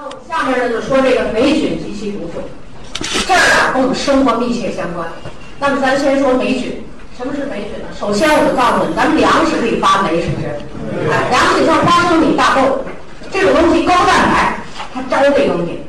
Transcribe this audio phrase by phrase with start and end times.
[0.00, 2.40] 那我们下面呢就说这个霉菌及其毒素，
[3.26, 5.08] 这儿啊跟我们生活密切相关。
[5.58, 6.84] 那么咱先说霉菌，
[7.16, 7.88] 什么是霉菌呢？
[7.98, 10.54] 首先我就告诉你，咱们粮食可以发霉，是不是？
[11.10, 12.84] 哎，粮食像花生米、大豆
[13.32, 14.60] 这种东西高蛋白，
[14.94, 15.82] 它招这东西，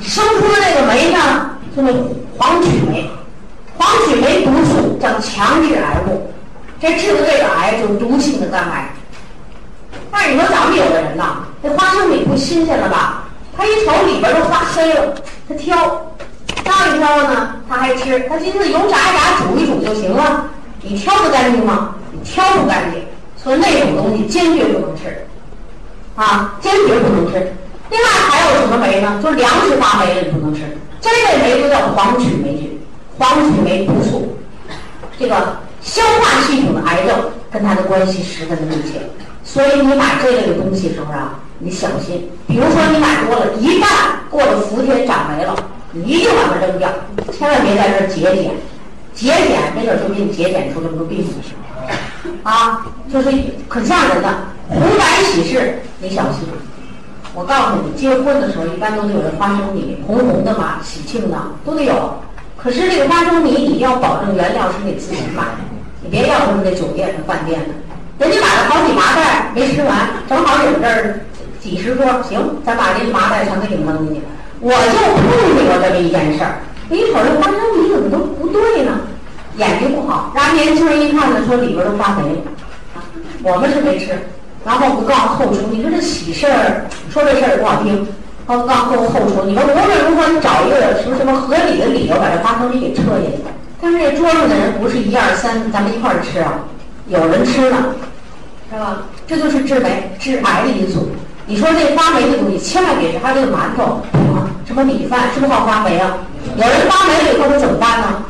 [0.00, 1.92] 生出的这个霉呢，就是
[2.38, 3.10] 黄曲霉。
[3.76, 6.30] 黄曲霉毒素叫强致癌物，
[6.80, 8.94] 这治的这个癌就是毒性的肝癌。
[10.12, 13.24] 但是你说咱们有的人呐，这花生米不新鲜了吧？
[13.56, 15.14] 他一瞅里边都发黑了，
[15.48, 15.76] 他挑，
[16.62, 18.20] 挑一挑呢，他还吃。
[18.28, 20.46] 他寻思油炸一炸，煮一煮就行了。
[20.82, 21.94] 你挑得干净吗？
[22.12, 23.02] 你挑不干净，
[23.36, 25.26] 所以那种东西坚决不能吃，
[26.14, 27.52] 啊，坚决不能吃。
[27.90, 29.20] 另外还有什么霉呢？
[29.22, 30.60] 就粮食发霉了你不能吃，
[31.00, 32.80] 这类霉就叫黄曲霉菌。
[33.18, 34.36] 黄曲霉毒素，
[35.18, 37.16] 这个消化系统的癌症
[37.50, 39.00] 跟它的关系十分的密切，
[39.46, 42.28] 所以你买这类的东西时候啊，你小心。
[42.48, 43.86] 比如说你买多了，一旦
[44.28, 45.54] 过了伏天长霉了，
[45.92, 46.88] 你一定把它扔掉，
[47.32, 48.50] 千万别在这节俭，
[49.14, 51.54] 节俭没准就给你节俭出这么多病去。
[52.42, 53.30] 啊，就是
[53.68, 54.28] 可吓人的
[54.68, 56.42] 红白喜事，你小心。
[57.32, 62.14] 我告诉你，结婚的时候一般都得有这花生米，红红的嘛，喜庆的都得有。
[62.56, 65.58] 可是这个花生米，你要保证原料是你自己买的，
[66.02, 67.66] 你别要什么那酒店的、饭店的。
[68.18, 71.20] 人家买了好几麻袋没吃完，正好有这儿
[71.60, 74.22] 几十桌，行，咱把这麻袋全给你扔进去。
[74.60, 79.00] 我就碰见过这么一件事儿，一瞅这花生米怎么都不对呢？
[79.58, 82.42] 眼睛不好，让年轻人一看呢，说里边都发霉。
[83.42, 84.18] 我们是没吃，
[84.64, 88.06] 然后不告诉后厨，你说这喜事儿，说这事儿也不好听。
[88.46, 93.44] 刚刚后后厨，你说无论如何你找一个什么什么合理的理由把这花生米给撤下去。
[93.80, 96.64] 但是这桌上的人不是一二三，咱们一块儿吃啊，
[97.08, 97.94] 有人吃了，
[98.70, 99.02] 是吧？
[99.26, 101.08] 这就是致霉致癌的因素。
[101.46, 104.02] 你说这发霉的东西千万别吃，还有这个馒头
[104.34, 106.18] 啊，什么米饭是不是好发霉啊？
[106.56, 108.24] 有人发霉了以后他怎么办呢？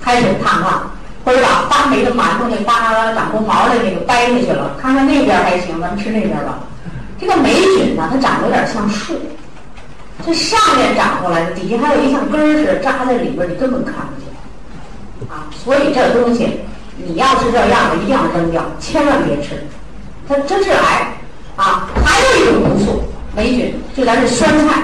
[0.00, 0.90] 开水烫烫，
[1.24, 6.60] 或者把发霉的馒头那发长出毛的那个掰下去了，看看那边还行，咱们吃那边吧。
[7.20, 9.14] 这个霉菌呢，它长得有点像树。
[10.24, 15.44] 这上面长过来的，底下还有一像根儿似的扎在里边，你根本看不见啊！
[15.52, 16.60] 所以这东西，
[16.96, 19.66] 你要是这样的，一定要扔掉，千万别吃，
[20.28, 21.12] 它真是癌
[21.56, 21.88] 啊！
[22.04, 24.82] 还有一种毒素，霉菌，就咱这酸菜，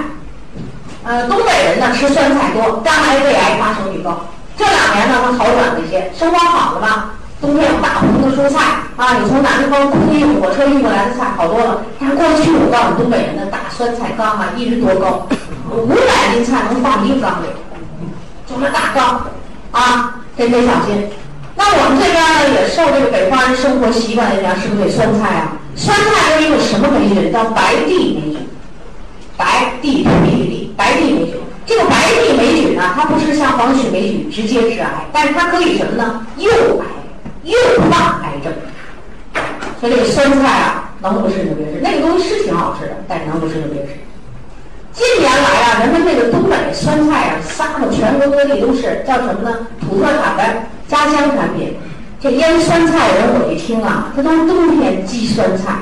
[1.04, 4.26] 呃，东北人呢吃酸菜多，肝癌、胃癌发生率高。
[4.56, 7.10] 这两年呢，它好转了一些，生活好了吧？
[7.40, 8.60] 冬天有大棚的蔬菜
[8.96, 11.82] 啊，你从南方空运火车运过来的菜好多了。
[11.98, 15.26] 但是过去我告诉你，东北人的大酸菜缸啊，一直多高，
[15.70, 17.46] 五百斤菜能放一个缸里，
[18.46, 19.26] 就这大缸
[19.70, 21.08] 啊，这得小心。
[21.56, 25.56] 那我们这边呢，也受这个北方人生活习惯影响，是不是得酸菜啊？
[25.76, 28.48] 酸菜有一种什么霉菌叫白地霉菌，
[29.36, 31.34] 白地土地的地，白地霉菌。
[31.66, 36.26] 这个白地霉菌呢，它不是像黄曲霉菌直接致癌，但是它可以什么呢？
[36.36, 36.86] 诱癌。
[37.42, 37.56] 诱
[37.90, 38.52] 发癌症，
[39.80, 41.80] 所以这个酸菜啊，能不吃就别吃。
[41.80, 43.92] 那个东西是挺好吃的，但是能不吃就别吃。
[44.92, 49.66] 近年来啊，人们这个东北酸菜啊，撒到全国各地都是，叫什么呢？
[49.80, 50.64] 土特产的
[51.06, 51.74] 家乡产品。
[52.20, 55.72] 这腌酸菜人我一听啊，他都冬天积酸菜，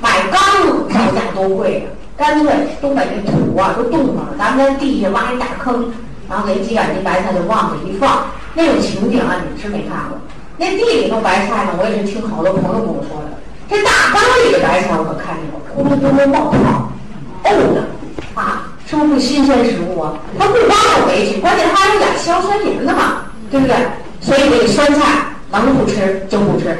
[0.00, 0.40] 买缸
[0.88, 1.86] 造价多贵啊！
[2.16, 5.92] 干脆东北这土啊都冻上了，咱们在地下挖一大坑，
[6.28, 10.18] 然后给几杆金白菜就往里一放，那种情景啊，你是没看过。
[10.56, 13.38] 那地里头白菜呢，我也是听好多朋友跟我说的。
[13.70, 16.90] 这大缸里的白菜我可看见过，咕噜咕噜冒泡，
[17.44, 17.84] 呕的
[18.34, 20.14] 啊，是不是新鲜食物啊？
[20.36, 23.22] 它不光有霉菌，关键它还有点硝酸盐的嘛，
[23.52, 23.76] 对不对？
[24.26, 26.76] 所以这个酸菜能不吃就不吃，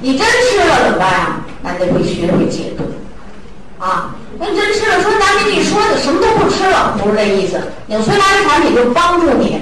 [0.00, 1.36] 你真吃了怎么办呀？
[1.62, 2.84] 那得会学会解毒
[3.78, 4.16] 啊。
[4.38, 7.60] 那真吃了，说咱跟你说的什么都不吃了，不是这意思。
[7.86, 9.60] 纽崔莱的产品就帮助你。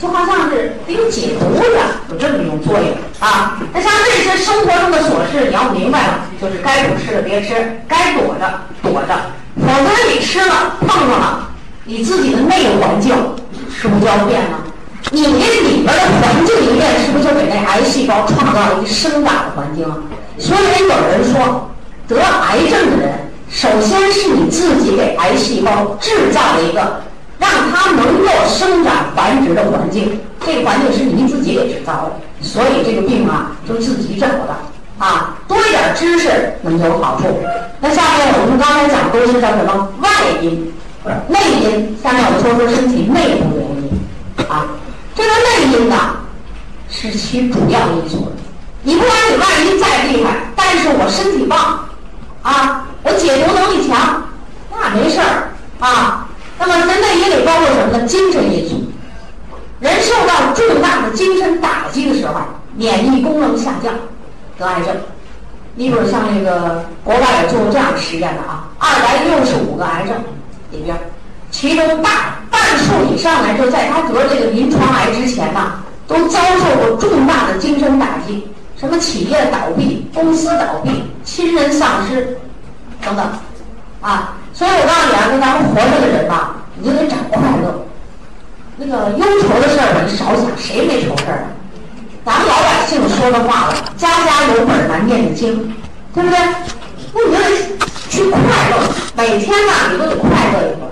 [0.00, 2.86] 就好像是得有解毒的，有这么一种作用
[3.18, 3.60] 啊。
[3.72, 9.18] 那像这些生活中的琐事，你要明白了，就是该不吃的别吃，该躲着躲着，
[9.56, 11.50] 否则你吃了碰上了，
[11.82, 13.12] 你自己的内环境
[13.74, 14.60] 是不是就要变了？
[15.10, 19.96] 你那里边的环境一变，是不是就给那癌细胞创造了一个生长的环境啊？
[20.38, 21.70] 所以有人说，
[22.06, 27.00] 得癌症的人，首先是你自己给癌细胞制造了一个。
[27.40, 32.12] 让它能够生长繁殖的环境，这个环境是你自己给制造的，
[32.42, 34.56] 所以这个病啊，就自己找的
[34.98, 35.36] 啊。
[35.46, 37.38] 多一点知识，能有好处。
[37.80, 40.10] 那下面我们刚才讲都是叫什么外
[40.42, 40.72] 因，
[41.28, 41.96] 内因。
[42.02, 44.66] 下面我们说说身体内部原因啊。
[45.18, 45.96] 这个内因呢，
[46.88, 48.30] 是其主要因素。
[48.82, 51.88] 你不管你外因再厉害，但是我身体棒
[52.42, 54.22] 啊，我解毒能力强，
[54.70, 55.50] 那没事儿。
[55.80, 56.28] 啊。
[56.56, 58.06] 那么人类也得包括什么呢？
[58.06, 58.80] 精神因素。
[59.80, 62.34] 人受到重大的精神打击的时候，
[62.76, 63.92] 免疫功能下降，
[64.56, 64.94] 得癌症。
[65.74, 70.16] 你比如像那个国外也做过这样的实验的啊，二百六十五个癌症
[70.70, 70.96] 里边，
[71.50, 75.72] 其中大半数以上来说，在他得这个临床癌之前呢，
[76.06, 78.46] 都遭受过重大的精神打击，
[78.78, 82.38] 什么企业倒闭、公司倒闭、亲人丧失
[83.04, 83.26] 等等，
[84.00, 87.84] 啊，所以我告诉你啊，跟咱们活着的人吧，你就得找快乐。
[88.76, 91.48] 那个忧愁的事儿，你少想，谁没愁事儿啊？
[92.24, 95.74] 咱们老百姓说的话了，家家有本难念的经，
[96.14, 96.38] 对不对？
[97.14, 97.50] 那你就得
[98.08, 98.38] 去快
[98.70, 98.76] 乐，
[99.16, 100.87] 每天呢，你都得快乐一会儿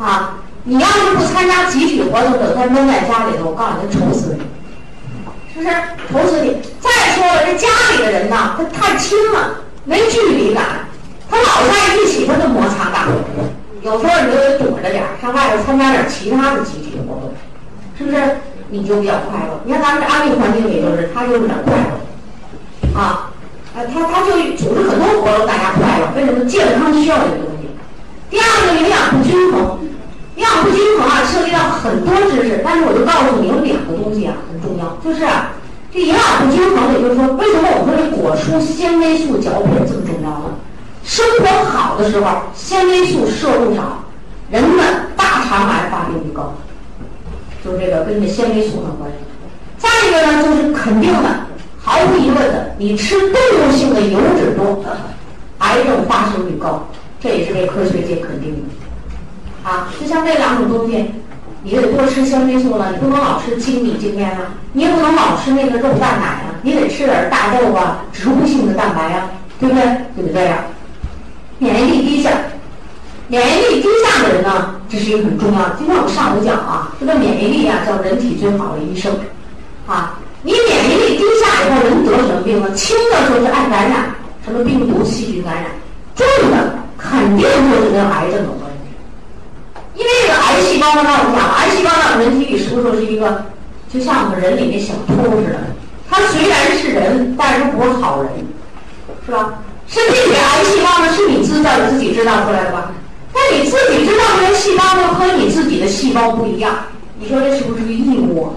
[0.00, 0.38] 啊！
[0.64, 4.42] 你要是不参加集体活动，整天闷在家里头，我告诉你，愁死你，
[5.54, 5.76] 是不是？
[6.10, 6.56] 愁死你！
[6.80, 10.88] 再说了，这家里的人呢，他太亲了，没距离感，
[11.30, 13.08] 他老在一起，他就摩擦大。
[13.82, 17.32] 有时候你就得躲着点儿，上外头参加点其他的集体活动，
[17.96, 18.36] 是不是？
[18.68, 19.60] 你就比较快乐。
[19.64, 23.30] 你看咱们这安利环境里，就是他就是点快乐，啊，
[23.74, 26.08] 呃，他他就组织很多活动，大家快乐。
[26.16, 26.44] 为什么？
[26.44, 27.59] 健康需要这个东西。
[28.30, 29.78] 第二个，营养不均衡，
[30.36, 32.62] 营养不均衡啊，涉及到很多知识。
[32.64, 35.26] 但是我就告诉你，有两个东西啊很重要，就是
[35.92, 40.54] 这营养不均衡，也就是说，为什么我们说这果蔬纤维素嚼片这么重要呢？
[41.02, 44.04] 生活好的时候，纤维素摄入少，
[44.50, 44.84] 人们
[45.16, 46.54] 大肠癌发病率高，
[47.64, 49.16] 就这个跟这纤维素有关系。
[49.76, 51.28] 再一个呢，就是肯定的，
[51.82, 54.84] 毫无疑问的，你吃动物性的油脂多，
[55.58, 56.86] 癌症发生率高，
[57.20, 59.68] 这也是被科学界肯定的。
[59.68, 61.04] 啊，就像这两种东西，
[61.62, 69.28] 你得多吃纤维素了，你不能老吃精米精面啊，你也不能老吃那个肉蛋奶啊，你得吃点大豆啊，植物性的蛋白啊，
[69.60, 69.84] 对不对？
[70.16, 70.58] 就得这样。
[71.58, 72.30] 免疫力低下，
[73.28, 75.76] 免疫力低下的人呢，这是一个很重要的。
[75.76, 79.14] 今天我们上午讲啊，这个免疫力啊，叫人体最好的医生，
[79.86, 82.72] 啊，你免疫力低下以后，人得什么病呢？
[82.72, 85.64] 轻的就是爱感染，什么病毒、细菌感染；
[86.16, 86.79] 重的
[87.10, 88.86] 肯定就是跟癌症有关系。
[89.96, 93.46] 因为这个癌细胞呢，我们讲，癌细胞在人体里是不是是一个，
[93.92, 95.58] 就像我们人里那小偷似的？
[96.08, 98.30] 它虽然是人，但是不是好人，
[99.26, 99.58] 是吧？
[99.88, 102.92] 身体里的癌细胞呢，是你制造自己制造出来的吧？
[103.32, 106.74] 但你自己制造出来细胞呢，和你自己的细胞不一样。
[107.18, 108.52] 你说这是不是个异物？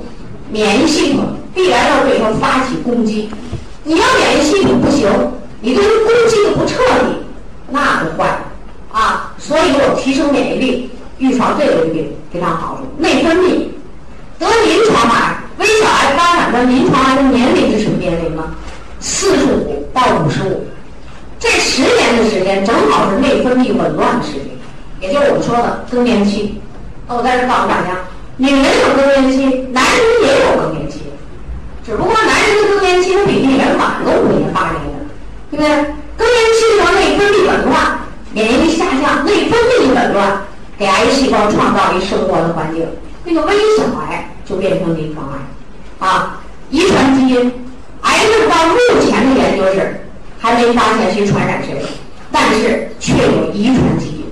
[0.49, 3.29] 免疫系统必然要对它发起攻击。
[3.83, 5.09] 你要免疫系统不行，
[5.61, 6.22] 你对它攻，
[7.73, 8.37] 那就坏
[8.91, 9.33] 啊！
[9.39, 12.83] 所以我提升免疫力，预防这个疾病非常好处。
[12.99, 13.65] 内分泌
[14.37, 18.43] 得临床癌、微小癌发展的临床癌的年龄是什么年龄呢？
[18.99, 20.67] 四十五到五十五。
[21.39, 24.43] 这十年的时间正好是内分泌紊乱的时间，
[25.01, 26.61] 也就是我们说的更年期。
[27.07, 27.97] 那我在这告诉大家，
[28.37, 30.99] 女人有更年期，男人也有更年期，
[31.83, 34.99] 只不过男人的更年期的比例人晚了五年八年的，
[35.49, 36.02] 对不对？
[37.23, 37.99] 分泌紊乱，
[38.33, 40.41] 免疫力下降，内分泌紊乱，
[40.77, 42.85] 给癌细胞创造一生活的环境，
[43.23, 47.51] 那个微小癌就变成临床癌，啊，遗传基因，
[48.01, 49.99] 癌症到目前的研究是。
[50.39, 51.81] 还没发现谁传染谁，
[52.29, 54.25] 但是却有遗传基因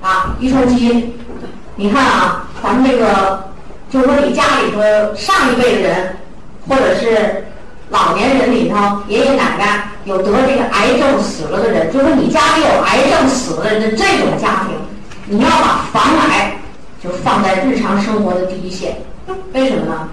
[0.00, 0.34] 啊！
[0.40, 1.12] 遗传基因，
[1.76, 3.50] 你看啊，咱们这个
[3.90, 4.80] 就是说，你家里头
[5.14, 6.16] 上一辈的人，
[6.66, 7.44] 或者是
[7.90, 14.76] 老年人里头，爷爷奶奶有得这个癌症死了的人，就是说你家里有癌症死了的人的这种家庭，
[15.26, 16.58] 你要把防癌
[17.02, 18.96] 就放在日常生活的第一线。
[19.52, 20.08] 为什么呢？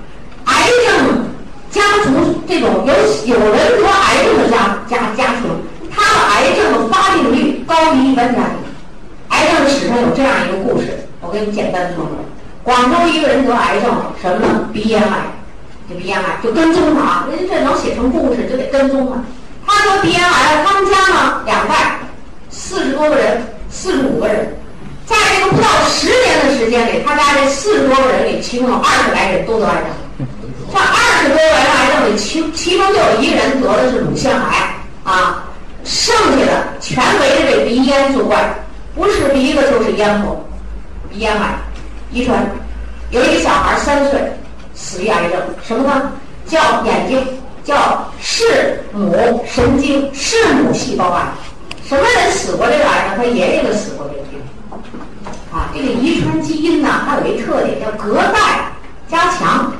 [0.45, 1.25] 癌症。
[1.71, 2.93] 家族这种有
[3.33, 5.43] 有人得癌症的家家家庭，
[5.89, 8.57] 他的癌症的发病率高于一般家庭。
[9.29, 12.11] 癌症史上有这样一个故事，我给你简单说说。
[12.61, 13.89] 广州一个人得癌症，
[14.21, 14.69] 什么呢？
[14.73, 15.31] 鼻咽癌。
[15.87, 19.23] 这鼻咽癌就跟踪他，人家这能写成故事，就得跟踪他。
[19.71, 21.97] 他得鼻咽癌，他们家呢两代，
[22.49, 24.53] 四十多个人，四十五个人，
[25.05, 30.27] 在这个不到十年的时间里，他家这四十多个人里，其中有二十来人都得癌症。
[30.71, 35.45] 这二十多个人癌症里，其其中就有一个人得的是乳腺癌啊，
[35.85, 38.53] 剩下的全围着这鼻咽作怪，
[38.93, 40.45] 不是鼻子就是咽喉，
[41.09, 41.55] 鼻咽癌，
[42.11, 42.45] 遗传。
[43.09, 44.21] 有一个小孩三岁，
[44.73, 46.11] 死于癌症，什么呢？
[46.47, 47.25] 叫眼睛，
[47.63, 51.27] 叫视母神经视母细胞癌。
[51.87, 53.17] 什么人死过这个癌症？
[53.17, 54.39] 他爷爷就死过这个病。
[55.51, 58.71] 啊，这个遗传基因呢，它有一特点叫隔代
[59.07, 59.73] 加强。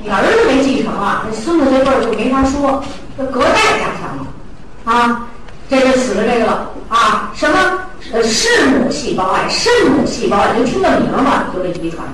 [0.00, 2.84] 你儿子没继承啊，那孙子这辈儿就没法说，
[3.16, 4.26] 这隔代加强了，
[4.84, 5.28] 啊，
[5.68, 7.80] 这就死了这个了啊，什么
[8.12, 12.06] 呃是母细胞癌、肾母细胞癌，就听这名儿嘛，就这遗传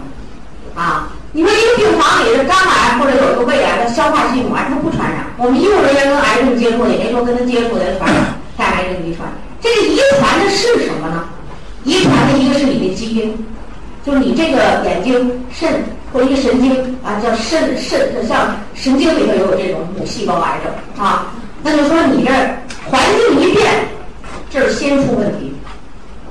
[0.74, 1.10] 啊。
[1.36, 5.26] 你说一个病房里的肝癌或者有一个胃癌的消化系统癌，它不传染。
[5.36, 9.28] 我们医务人员跟癌症接触，也没说跟他接触的传染带癌症遗传。
[9.60, 11.24] 这个遗传的是什么呢？
[11.82, 13.36] 遗传的一个是你的基因，
[14.06, 21.32] 就是你这个眼睛、肾或一个神经啊，叫肾肾，像神经里头有这种母细胞癌症啊。
[21.64, 22.30] 那就说你这
[22.88, 23.88] 环境一变，
[24.48, 25.52] 这儿先出问题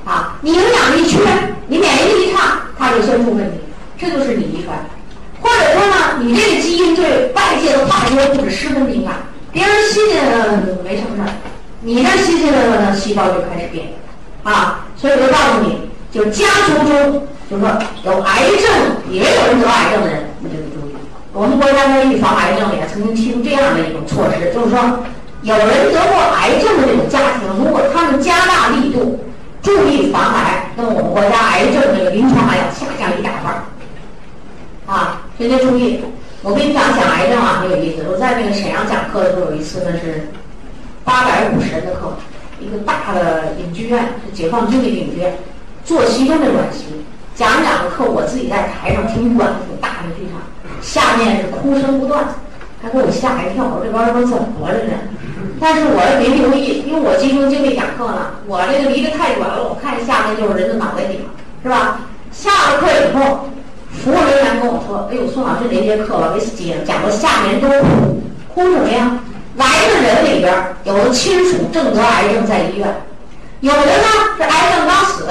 [0.05, 0.38] 啊。
[0.39, 1.19] 你营养一缺，
[1.67, 3.57] 你免疫力一差，它就先出问题。
[3.95, 4.77] 这就是你遗传，
[5.43, 9.13] 或者说呢，你这个基因对外界的化学物质十分敏感，
[9.51, 11.29] 别人新鲜的没什么事儿，
[11.81, 13.88] 你这新鲜的呢细胞就开始变，
[14.43, 18.71] 啊，所以我就告诉你，就家族中就是说有癌症
[19.12, 20.95] 也有人得癌症的人，你就得注意。
[21.33, 24.79] 我们国家在预防癌症里曾经提出这样的一种措施，就是说
[25.41, 29.19] 有人得过癌症的这种家庭，如果他们加大力度
[29.62, 33.42] 注意防癌，那么我们国家癌症这个临床癌要下降一大
[35.43, 35.51] 人。
[35.51, 36.00] 家注意，
[36.41, 38.05] 我跟你讲讲癌症啊，很有意思。
[38.09, 40.29] 我在那个沈阳讲课的时候，有一次呢是
[41.03, 42.15] 八百五十人的课，
[42.62, 45.35] 一个大的影剧院，是解放军的影剧院，
[45.83, 47.03] 坐席中的软席，
[47.35, 50.39] 讲讲课，我自己在台上挺远挺大的剧场，
[50.81, 52.23] 下面是哭声不断，
[52.81, 54.88] 还给我吓一跳，我说这帮人怎么了这？
[55.59, 61.19] 但是我没留意，因为我集中精力讲课呢，我这个离得太远了，我看下面就是人的脑袋顶，
[61.62, 62.00] 是吧？
[62.31, 63.50] 下了课以后。
[64.01, 66.39] 服务人员跟我说：“哎呦，宋老师那节课吧，给
[66.85, 67.67] 讲到下面都
[68.53, 69.19] 哭，什么呀？
[69.55, 70.51] 来的人里边
[70.83, 72.88] 有的亲属正得癌症在医院，
[73.62, 74.03] 有的呢
[74.35, 75.25] 是癌症刚死，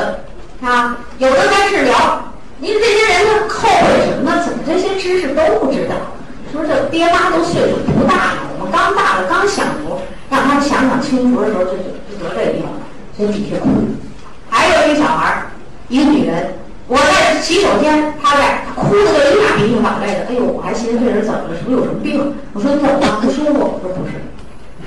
[0.63, 2.33] 啊，有的在治疗。
[2.59, 4.43] 您这些人呢后悔什么呢？
[4.45, 5.97] 怎么这些知识都不知道？
[6.53, 9.99] 说这爹妈都岁数不大了，我们刚大了，刚享福，
[10.31, 11.77] 让他们想想清福的时候就就
[12.09, 12.71] 就得这病了，
[13.17, 13.69] 所以底下哭。
[14.49, 15.43] 还有一个小孩
[15.89, 16.55] 一个女人。”
[16.89, 18.13] 我在洗手间，
[18.93, 20.27] 哭的个一把鼻涕两泪的。
[20.29, 21.57] 哎呦，我还寻思这人怎么了？
[21.57, 22.35] 是不是有什么病？
[22.53, 23.21] 我说你怎么了？
[23.23, 23.55] 不舒服？
[23.59, 24.13] 我说不是。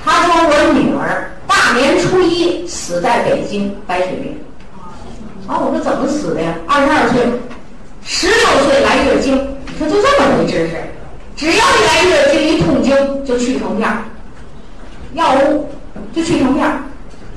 [0.04, 4.38] 他说我女儿大年初一死在北京白血病。
[5.48, 6.54] 啊，我说怎么死的呀？
[6.68, 7.26] 二十二岁，
[8.04, 8.38] 十六
[8.70, 9.36] 岁来月经。
[9.68, 10.76] 你说就这么回知识？
[11.36, 12.96] 只要一来月经一痛经
[13.26, 14.06] 就去成片儿，
[15.14, 15.68] 药物
[16.14, 16.78] 就去成片儿。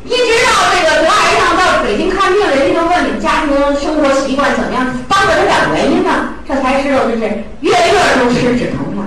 [0.04, 7.20] 一直到这个得癌症到北京看病，人家就问你家庭生活习惯怎么样，帮着他讲原因呢，这才知道这是
[7.60, 9.04] 月月都吃止疼片，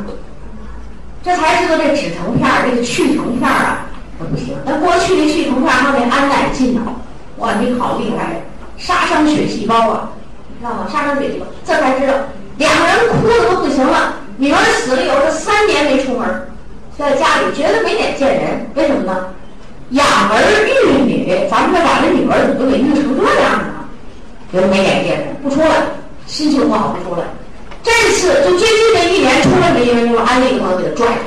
[1.23, 3.87] 这才知道这止疼片这个去疼片啊，
[4.19, 4.55] 那不行。
[4.63, 6.81] 那过去的去疼片还得安乃近呢，
[7.37, 8.43] 哇，你好厉害，
[8.77, 10.11] 杀伤血细胞啊，
[10.59, 10.87] 知道吗？
[10.93, 12.13] 杀伤血细胞，这才知道
[12.57, 16.47] 两个人哭的都不行了，女儿死了以后，这三年没出门，
[16.95, 19.29] 在家里绝对没脸见人，为什么呢？
[19.89, 23.65] 养儿育女，咱们这俩这女儿怎么都给育成这样呢？
[24.51, 25.67] 人没脸见人不出来，
[26.31, 27.27] 心情不好不出来。
[27.83, 31.23] 这次就最近这一年出来没因为就安利朋友给他拽出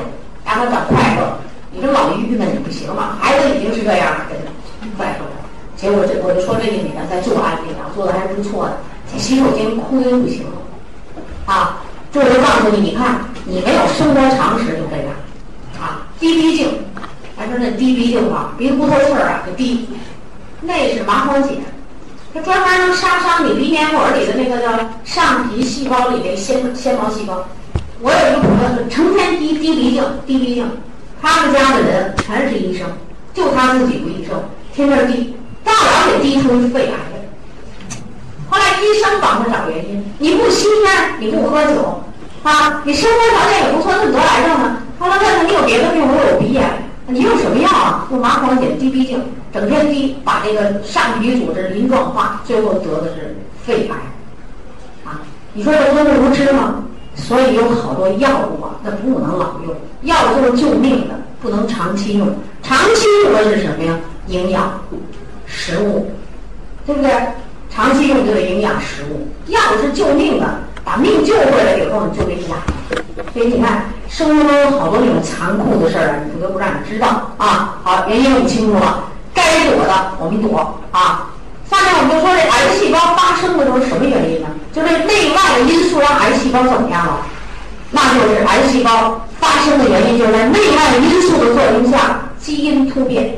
[0.46, 1.38] 来，让他找快乐。
[1.70, 3.18] 你这老郁闷，你不行了。
[3.20, 5.37] 孩子已经是这样了，给他拽出来。
[5.76, 8.78] 结果这我就说这个女的在做安利啊，做的还是不错的，
[9.12, 11.52] 在洗手间哭的不行了。
[11.52, 15.12] 啊，这我就告诉你，你看你没有生活常识就这样，
[15.78, 16.80] 啊，滴鼻镜。
[17.37, 19.87] 还说那滴鼻涕啊，鼻子不透气儿啊，就滴。
[20.62, 21.50] 那是麻黄碱，
[22.35, 27.47] 它专门能杀伤你鼻黏膜里的那个叫上皮细胞里的纤纤毛细胞。
[28.00, 30.69] 我有一个朋友，成天滴滴鼻镜，滴鼻镜。
[31.23, 32.88] 他们家的人全是医生，
[33.33, 34.43] 就他自己不医生，
[34.75, 36.95] 天天滴，大了给滴出肺癌。
[38.50, 42.03] 后来医生帮他找原因，你不吸烟，你不喝酒，
[42.43, 44.79] 啊，你生活条件也不错，怎么得癌症呢？
[44.99, 46.03] 后来问他，你有别的病？
[46.03, 46.64] 我有鼻炎。
[47.07, 48.09] 你用什么药啊？
[48.11, 49.23] 用麻黄碱滴鼻镜，
[49.54, 53.94] 整天滴，把这个上皮组织鳞状化，最后得的是肺癌。
[55.04, 56.82] 啊，你说这都无知吗？
[57.14, 62.26] 所以有好多药物啊，那不能老用，药都是救命的，不能长期用。
[62.64, 63.96] 长期用的是什么呀？
[64.26, 64.73] 营养，
[65.46, 66.11] 食物，
[66.84, 67.12] 对不对？
[67.70, 72.58] 长期用就得营养食物，药是救命的，把命救回来以后你就得养。
[73.32, 73.84] 所以你看。
[74.06, 77.80] 生活中有好多那种残酷的事儿啊，你不得不让你知道啊。
[77.82, 81.31] 好，原因我们清楚了，该躲的我们躲啊。
[81.69, 84.49] 下面我们就说这癌细胞发生的都是什么原因呢？
[84.73, 87.26] 就这内外的因素让癌细胞怎么样了？
[87.91, 93.37] 那就是癌细胞发生的原因就是在内外因素的作用下，基因突变，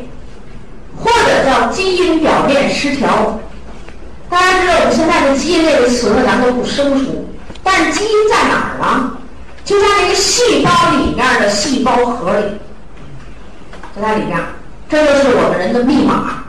[0.99, 3.38] 或者叫基因表面失调。
[4.29, 7.29] 大家知道我们现在的基因这个词呢，咱都不生疏，
[7.62, 9.12] 但是基因在哪儿呢？
[9.65, 12.45] 就在那个细胞里面的细胞核里，
[13.95, 14.38] 就在里面，
[14.88, 16.45] 这就是我们人的密码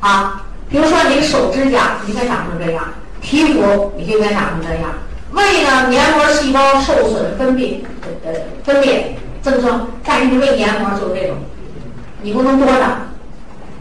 [0.00, 0.42] 啊。
[0.68, 2.82] 比如说你手指甲应该长成这样，
[3.20, 4.84] 皮肤你就该长成这样。
[5.32, 7.80] 胃呢，黏膜细胞受损，分泌
[8.24, 8.32] 呃
[8.64, 11.36] 分裂增生，但是胃黏膜就是这种，
[12.22, 13.02] 你不能多长。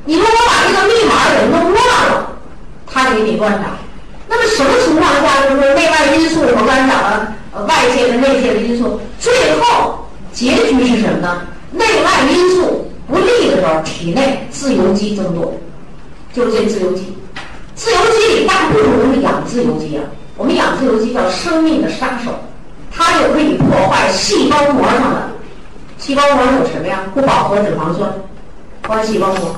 [0.03, 2.31] 你如果把这个密码给弄乱了，
[2.87, 3.77] 它就给你乱长。
[4.27, 6.41] 那么什么情况下就是说内外因素？
[6.41, 7.33] 我刚才讲了，
[7.67, 11.41] 外界的、内界的因素，最后结局是什么呢？
[11.71, 15.53] 内外因素不利的时候，体内自由基增多，
[16.33, 17.13] 就是这自由基。
[17.75, 20.03] 自由基里大部分都是氧自由基啊。
[20.37, 22.31] 我们氧自由基叫生命的杀手，
[22.89, 25.29] 它就可以破坏细胞膜上的。
[25.97, 27.03] 细胞膜有什么呀？
[27.13, 28.09] 不饱和脂肪酸，
[28.81, 29.55] 破坏细胞膜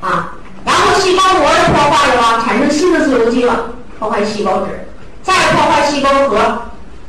[0.00, 0.34] 啊。
[0.64, 3.66] 然后细胞膜的破坏了吧，产生新的自由基了，
[3.98, 4.86] 破坏细胞质，
[5.22, 6.36] 再破坏细胞核，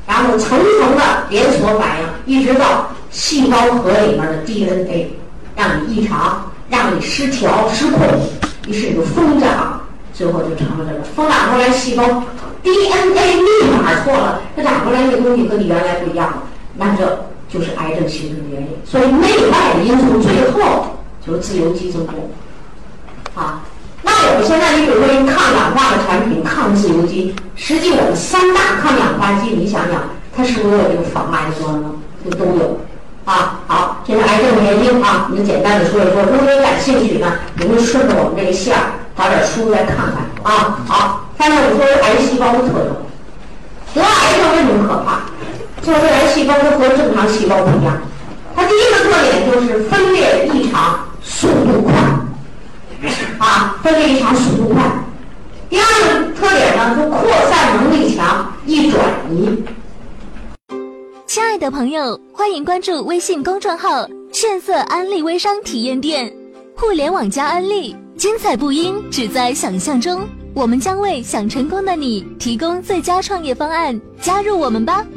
[0.07, 5.11] 然后层层的连锁反应，一直到细胞核里面的 DNA
[5.55, 7.99] 让你异常，让你失调失控，
[8.67, 9.81] 于是你就疯长，
[10.13, 12.03] 最后就成了这个疯长出来细胞
[12.63, 16.43] DNA 密码错了，它长出来这个东西和你原来不一样了，
[16.77, 18.69] 那这就是癌症形成的原因。
[18.85, 20.85] 所以内外因素最后
[21.25, 22.13] 就是自由基增多。
[23.33, 23.61] 啊，
[24.03, 30.01] 那我们现在你比如说一抗氧化的产品，抗自由基，实际我们三大抗氧化剂，你想想，
[30.35, 31.89] 它是不是有这个防癌的作用呢？
[32.23, 32.77] 就都有。
[33.23, 33.60] 啊，
[34.11, 36.21] 这是癌症的原因啊，我简单的说一说。
[36.23, 40.83] 如果你感兴趣呢，你们顺着我们这个线儿找点书来看看啊。
[40.85, 42.91] 好，下面我们说癌细胞的特征。
[43.95, 45.31] 得癌症为什么可怕？
[45.81, 47.95] 就是癌细胞它和正常细胞不一样，
[48.53, 51.93] 它第一个特点就是分裂异常，速度快。
[53.39, 54.83] 啊，分裂异常速度快。
[55.69, 59.63] 第二个特点呢，就扩散能力强，易转移。
[61.33, 66.29] 亲爱的朋友，欢迎关注微信公众号“炫色安利微商体验店”，
[66.75, 70.27] 互联网加安利，精彩不应只在想象中。
[70.53, 75.07] 我们将为想成功的你提供最佳创业方案，加入我们吧。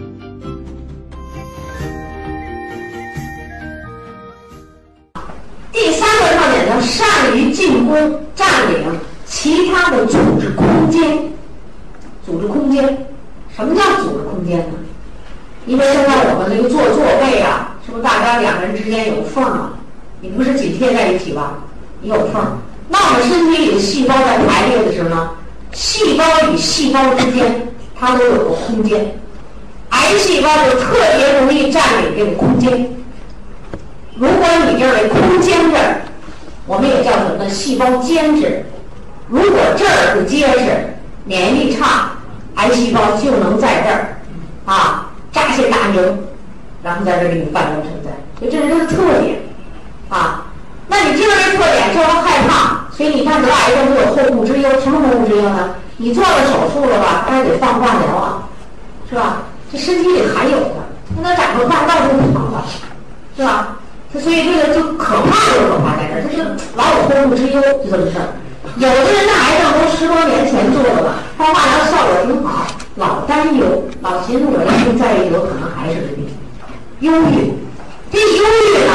[5.73, 11.29] 第三个要点呢，善于进攻、占领其他的组织空间。
[12.25, 13.05] 组织空间，
[13.57, 14.75] 什么叫组织空间呢？
[15.67, 19.73] 因为现在我们那个坐座位啊，是不是大家两个人之间有缝啊？
[20.21, 21.59] 你不是紧贴在一起吧？
[22.01, 22.59] 你有缝。
[22.89, 25.31] 那我们身体里的细胞在排列的时候呢，
[25.73, 29.17] 细胞与细胞之间它都有个空间。
[29.91, 32.91] 癌细胞就特别容易占领这个空间。
[34.17, 36.03] 如果你这儿的空间这儿，
[36.67, 37.49] 我们也叫什么呢？
[37.49, 38.67] 细胞间质。
[39.29, 42.11] 如果这儿不结实，免疫力差，
[42.57, 44.21] 癌细胞就能在这儿
[44.67, 46.19] 啊扎下大营，
[46.83, 48.11] 然后在这给你繁荣存在。
[48.39, 49.43] 所以这是他的特点
[50.09, 50.47] 啊。
[50.89, 52.87] 那你知道这特点，就要害怕。
[52.97, 55.75] 所以你看得癌症都有后顾之忧，什么后顾之忧呢？
[55.97, 57.25] 你做了手术了吧？
[57.29, 58.49] 他还得放化疗啊，
[59.09, 59.43] 是吧？
[59.73, 60.77] 这身体里还有的，
[61.21, 62.65] 那能长个大到处跑了，
[63.37, 63.77] 是吧？
[64.13, 66.39] 所以这个就可怕，就可怕在这儿，就
[66.77, 68.31] 老有后顾之忧，就这么事儿。
[68.77, 76.29] 有的人的癌症都十多年前做的了，放化疗效果挺好，老担忧，老寻思我要是再有可能还是个病，
[77.01, 77.53] 忧郁。
[78.13, 78.93] 这忧郁呢，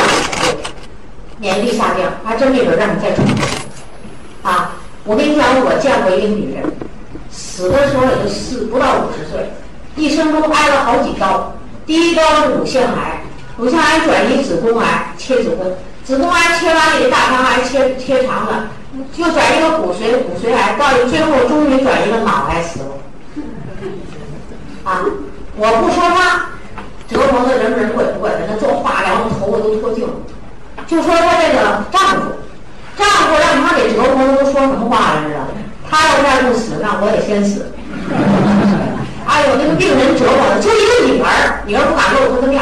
[1.37, 3.25] 免疫力下降，还真没准让你再重。
[4.41, 6.63] 啊，我跟你讲，我见过一个女人，
[7.29, 9.51] 死的时候也就四不到五十岁，
[9.97, 11.53] 一生中挨了好几刀，
[11.85, 13.21] 第一刀是乳腺癌。
[13.57, 15.67] 乳腺癌转移子宫癌，切子宫；
[16.05, 18.69] 子宫癌切完以后，大肠癌切切肠了，
[19.17, 22.85] 又转移个骨髓骨髓癌，到最后终于转移了脑癌死了。
[24.89, 25.05] 啊，
[25.55, 26.49] 我不说他
[27.05, 30.13] 折磨的人不人鬼不鬼的，那做化疗头发都脱净了。
[30.87, 32.33] 就说他这个丈夫，
[32.97, 35.37] 丈夫让他给折磨的都说什么话来着？
[35.85, 37.69] 他要再不死，那我也先死。
[39.29, 42.59] 哎呦，那个病人折磨的，就一个女儿，女儿不敢露她的面。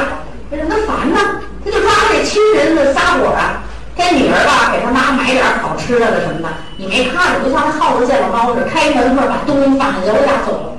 [0.52, 3.63] 这人他烦呢，他就抓着这亲人的撒火啊，
[3.96, 10.77] 这女儿吧，给他妈买点好吃的了什么的，你没看着，就像那耗子见了猫似的，开门缝把东西放下，我俩走了。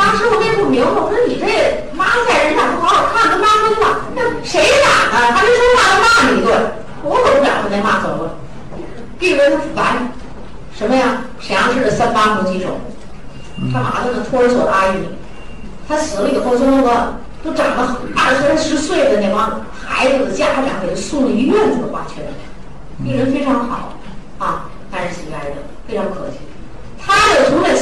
[0.00, 1.44] 当时我也不明白，我说你这
[1.92, 5.32] 妈在人家不好好看，他妈疯了，那谁打呢？
[5.36, 6.72] 还没说话，他骂你一顿，
[7.04, 8.34] 我可不了他那骂走了。
[9.18, 10.10] 病人他烦，
[10.74, 11.22] 什么呀？
[11.38, 12.80] 沈阳市的三八红旗手，
[13.74, 14.24] 干嘛的呢？
[14.30, 14.96] 托儿所的阿姨，
[15.86, 17.20] 他死了以后就那个。
[17.42, 22.22] 都长了二三十岁的那帮孩子的家长给他送了一院子的花圈，
[23.02, 23.94] 病人非常好
[24.36, 25.54] 啊，但是死于癌症，
[25.88, 26.36] 非常可惜。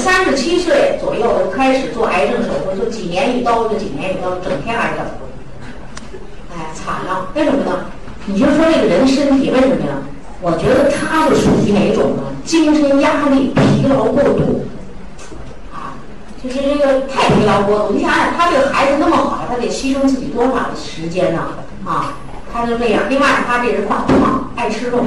[0.09, 5.05] 三十七岁左右就开始做癌症手术，就几年一刀，就几年一刀，整天癌症。
[6.51, 7.85] 哎，惨了，为什么呢？
[8.25, 9.99] 你就说这个人身体为什么呀？
[10.41, 12.23] 我觉得他就属于哪种呢？
[12.43, 14.65] 精神压力疲劳过度，
[15.75, 15.93] 啊，
[16.43, 17.93] 就是这个太疲劳过度。
[17.93, 21.49] 你想想，他这个孩子那么好，他得牺牲自己多少的时间呢？
[21.85, 22.15] 啊，
[22.51, 23.03] 他就这样。
[23.11, 25.05] 另外，他这人胖胖，爱吃肉，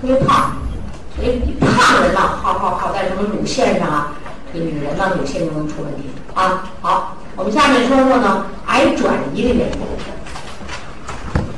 [0.00, 0.52] 特别胖。
[1.16, 4.12] 所以胖人呢，好好好在什么乳腺上啊？
[4.52, 6.64] 这女人呢，乳腺就能出问题啊。
[6.80, 9.78] 好，我们下面说说呢，癌转移的原因。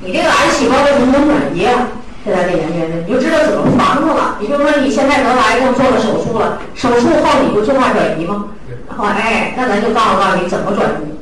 [0.01, 1.89] 你这个癌细胞为什么能转移啊？
[2.25, 4.37] 现在这研究你就知道怎么防住了。
[4.41, 8.47] 也就是说，你现在得了癌症，做了手术了，手术后你不就怕转移吗？
[8.97, 11.19] 好，哎，那咱就告诉告诉你怎么转移。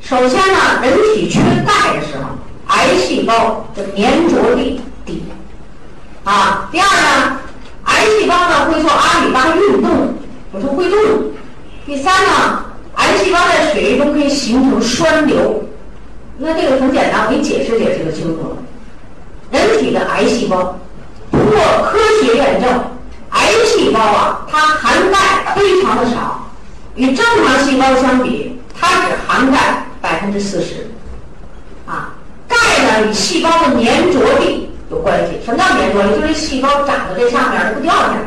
[0.00, 2.30] 首先呢，人体缺钙的时候，
[2.68, 5.24] 癌细胞的粘着力低
[6.24, 6.68] 啊。
[6.70, 7.38] 第二呢，
[7.88, 10.14] 癌细胞呢会做阿里巴巴运动，
[10.52, 10.98] 它会动。
[11.86, 12.64] 第三呢，
[12.96, 15.64] 癌细胞在血液中可以形成栓流。
[16.36, 18.56] 那这个很简单，我给你解释解释就清楚了。
[19.50, 20.78] 人体的癌细胞，
[21.32, 21.58] 通过
[21.90, 22.68] 科学验证，
[23.30, 26.50] 癌细胞啊，它含钙非常的少，
[26.94, 30.90] 与正常细胞相比，它只含钙百分之四十。
[31.86, 32.12] 啊，
[32.46, 35.40] 钙呢与细胞的粘着力有关系。
[35.44, 36.20] 什么叫粘着力？
[36.20, 38.18] 就是细胞长在这上面，它不掉下来。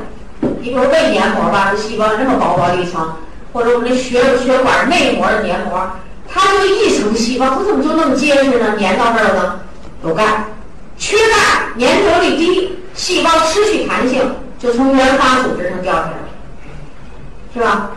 [0.41, 3.13] 你比如胃黏膜吧，这细胞这么薄薄的一层，
[3.54, 5.89] 或者我们这血血管内膜的黏膜。
[6.34, 8.78] 它就一层细胞，它怎么就那么结实呢？
[8.80, 9.60] 粘到这儿了呢？
[10.06, 10.45] 有钙，
[10.97, 14.21] 缺钙，粘着力低，细胞失去弹性，
[14.58, 16.17] 就从原发组织上掉下来了，
[17.54, 17.91] 是吧？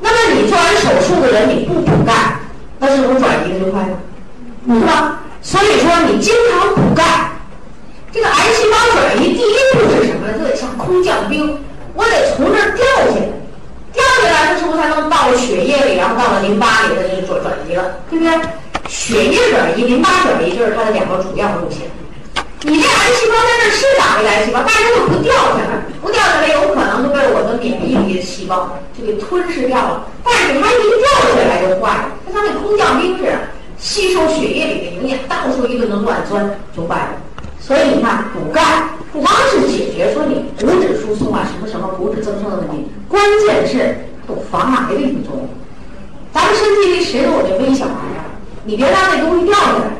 [0.00, 2.38] 那么你做完手术的人，你不补钙，
[2.78, 3.98] 那是不是转移的就快了？
[4.68, 5.18] 是吧？
[5.42, 7.31] 所以说你经常补钙，
[8.12, 10.38] 这个癌细胞转移第一步是什么呢？
[10.38, 11.58] 就得像空降兵，
[11.94, 13.32] 我得从这儿掉下来。
[13.92, 18.32] 掉下来，它是不是才能到了血液里，然后到了淋巴里，它就转转移了，对不对？
[18.88, 21.88] 血液转移、淋巴转移就是它的两个主要路线。
[22.64, 30.06] 你这癌细胞在这是长个癌细胞，但是它不掉下来，不掉下来有可能就被我们免疫力的细胞就给吞噬掉了。
[30.22, 33.32] 但是它一掉下来就坏了，它像那空降兵似的，
[33.78, 37.10] 吸收血液里的营养，到处一顿的乱钻就坏了。
[37.64, 38.60] 所以你看，补钙
[39.12, 45.48] 不光是解决说你骨质疏松啊、什么什么骨质增生的问题，关键是有防癌的一个作用。
[46.32, 48.24] 咱们身体里谁都有这微小癌呀，
[48.64, 49.90] 你别让那东西掉下来，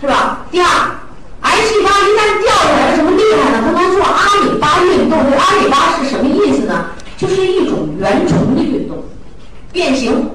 [0.00, 0.46] 是吧？
[0.50, 0.66] 第二，
[1.42, 3.62] 癌细胞一旦掉下来，什么厉害呢？
[3.66, 5.18] 它能做阿米巴运动。
[5.30, 6.86] 这阿米巴是什么意思呢？
[7.18, 9.04] 就是一种原虫的运动，
[9.72, 10.30] 变形。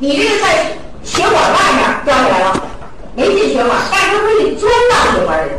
[0.00, 0.72] 你这个在
[1.04, 2.62] 血管外面掉下来了，
[3.14, 5.50] 没进血管，但是它可以钻到血管里。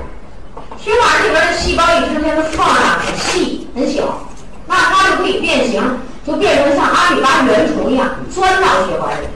[0.84, 4.28] 血管里边的细胞一直间的放量很细很小，
[4.66, 5.84] 那它就可以变形，
[6.26, 9.28] 就变成像阿米巴原虫一样钻到血管里。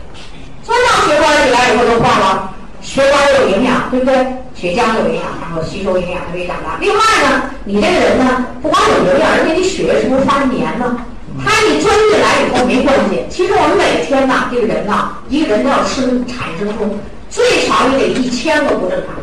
[0.64, 4.16] 钻到血管里来以后就坏了，血管有营养，对不对？
[4.56, 6.78] 血浆有营养，然后吸收营养，它可以长大。
[6.80, 10.96] 另外呢，你这个人呢，不光有营养，而且你血液是不是发黏呢？
[11.44, 13.26] 它一钻进来以后没关系。
[13.30, 16.98] 其实我们每天呐，这个人呐，一个人都要生产生出
[17.30, 19.16] 最少也得一千个不正常。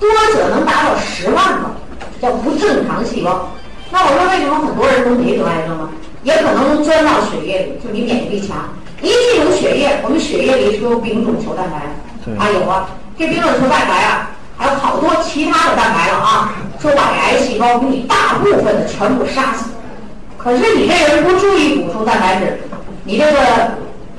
[0.00, 1.70] 多者能达到十万个，
[2.20, 3.50] 叫不正常细胞。
[3.90, 5.90] 那我说为什么很多人都没得癌症呢？
[6.22, 8.56] 也可能钻到血液里，就你免疫力强，
[9.02, 11.76] 一进入血液，我们血液里是有丙种球蛋白？
[12.38, 12.88] 啊，有啊。
[13.18, 19.70] 这丙种球蛋白啊，还有好多其他的蛋白了啊，说把癌细胞给你大部分的全部杀死。
[20.38, 22.60] 可是你这人不注意补充蛋白质，
[23.04, 23.38] 你这个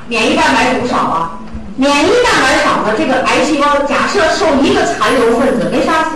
[0.08, 1.39] 免疫蛋白补少啊。
[1.77, 6.10] 免疫蛋白少了，这个癌细胞假设受一个残留分子没杀死，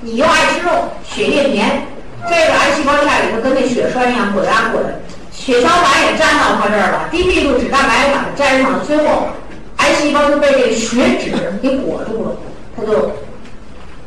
[0.00, 0.70] 你又爱吃肉，
[1.08, 1.82] 血液黏，
[2.28, 4.82] 这个癌细胞在里头跟那血栓一样滚啊滚，
[5.30, 9.28] 血小板也粘到它这儿了，低密度脂蛋白把它粘上了，最后
[9.76, 11.32] 癌细胞就被这个血脂
[11.62, 12.36] 给裹住了，
[12.76, 13.14] 它就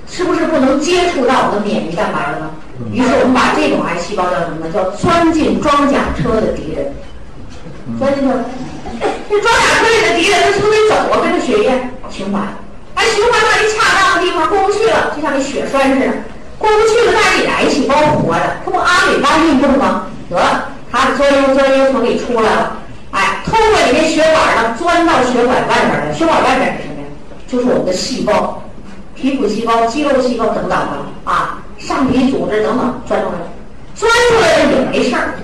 [0.10, 2.50] 是不是不能接触到我们的免疫蛋白了呢？
[2.92, 4.72] 于是我们把这种癌细胞叫什么呢？
[4.74, 6.94] 叫钻进装甲车的敌人，
[7.98, 8.34] 钻进去。
[9.30, 9.77] 这装甲
[10.18, 11.22] 敌人，从哪走啊？
[11.22, 12.42] 跟着血液循环，
[12.96, 16.08] 哎，循环到一恰当的地方过不去了，就像那血栓似的，
[16.58, 20.08] 过不去了，但是你癌细胞活着，它不阿里巴运动吗？
[20.28, 22.78] 得了，它钻悠钻悠从里出来了，
[23.12, 26.14] 哎，通过你这血管呢，钻到血管外边来。
[26.14, 27.08] 血管外边是什么呀？
[27.48, 28.64] 就是我们的细胞，
[29.16, 33.48] 皮肤细胞、肌肉细胞等等的啊，上皮组织等等钻出来了，
[33.94, 35.36] 钻出来了也没事儿，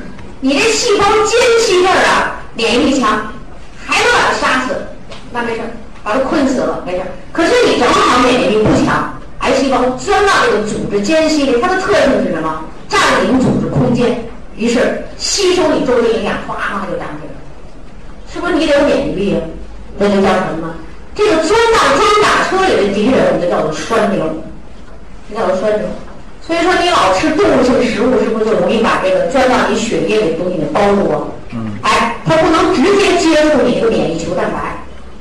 [0.42, 3.28] 你这细胞间隙这儿啊，免疫力强。
[3.86, 4.76] 还能把它杀死，
[5.32, 5.62] 那没事
[6.04, 12.64] 把它困死了没事可是你正好免疫力不强，癌细胞钻到这个组织间隙里，它的特性是什么？
[12.90, 14.24] 占领组织空间，
[14.56, 17.40] 于是吸收你周围营养，哗哗就长起来了。
[18.32, 19.42] 是不是你得有免疫力啊？
[20.00, 20.76] 这就叫什么？
[21.16, 24.24] 这个钻到装甲车里的敌人，我们就叫做栓流，
[25.30, 25.88] 这叫做栓流。
[26.46, 31.30] 所以说你老吃动物性食物，是不是就容易把这个钻到你血液里的东西给包住啊？
[32.26, 34.78] 它不能直接接触你这个免疫球蛋白，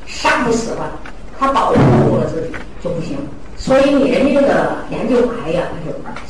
[0.06, 0.92] 杀不死了，
[1.38, 2.48] 它保护住了自己
[2.82, 3.18] 就不行。
[3.56, 5.62] 所以你人家这个研究癌呀，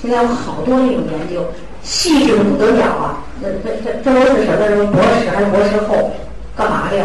[0.00, 1.46] 现在有好多那种研究，
[1.82, 3.24] 细致的不得了啊！
[3.40, 4.68] 这这这这都是什么？
[4.68, 6.12] 什么博士还是博士后？
[6.54, 7.04] 干嘛的呀？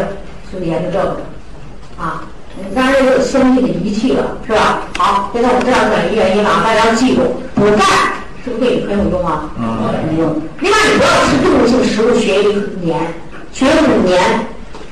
[0.50, 1.16] 是研究这个的
[1.98, 2.24] 啊？
[2.56, 4.82] 你当然也有先进的仪器了，是吧？
[4.98, 7.22] 好，现在我们知道哪个原因了，大家要记住，
[7.54, 7.84] 补钙
[8.44, 9.48] 是不是对你很有用啊？
[9.58, 9.78] 嗯。
[10.06, 10.42] 很有用。
[10.60, 12.92] 另外，你不要吃动物性食物，血液里
[13.66, 14.20] 很黏，血液很黏，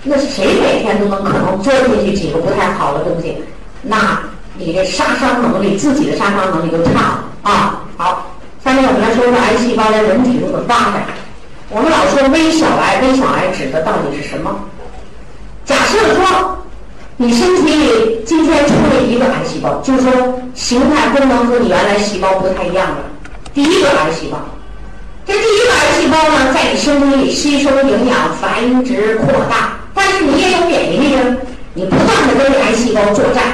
[0.05, 3.37] 那谁每天都能可能钻进去几个不太好的东西？
[3.83, 4.21] 那
[4.57, 7.83] 你这杀伤能力，自己的杀伤能力就差了啊。
[7.97, 8.27] 好，
[8.65, 11.05] 下面我们来说说癌细胞在人体中的发展。
[11.71, 14.59] 我们老说微小癌，微小癌指的到底是什么？
[15.65, 16.57] 假设说。
[17.19, 22.97] 你身体里今天出了一个癌细胞，就是说形态功能和你原来细胞不太一样的
[23.55, 24.37] 第一个癌细胞。
[25.27, 31.23] 这第一个癌细胞呢，在你身体里吸收营养、繁殖、扩大，但是你也有免疫力啊，
[31.75, 33.45] 你不断的跟这癌细胞作战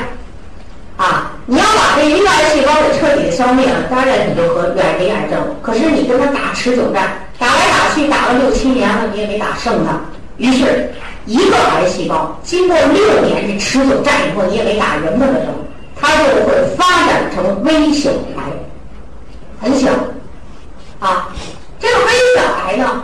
[0.98, 1.32] 啊！
[1.46, 5.40] 你要把这一个癌细胞给彻底的消灭了，当然你就和远离癌症。
[5.62, 9.98] 可是你跟他打持久战，打来打去打了六七年了，你也没打胜他，
[10.36, 10.92] 于是。
[11.24, 15.52] 一个癌细胞经过六年的持久战以后，你也没打赢它的时候，
[15.94, 18.42] 它就会发展成微小癌，
[19.60, 19.88] 很小，
[20.98, 21.28] 啊，
[21.82, 23.02] 这个微小癌呢，